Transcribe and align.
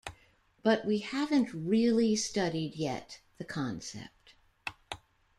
But 0.63 0.83
we 0.83 0.97
haven't 0.97 1.53
really 1.53 2.15
studied 2.15 2.73
yet 2.75 3.19
the 3.37 3.45
concept. 3.45 4.33